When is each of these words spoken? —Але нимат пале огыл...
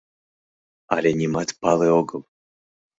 —Але 0.95 1.09
нимат 1.19 1.49
пале 1.61 1.87
огыл... 1.99 2.21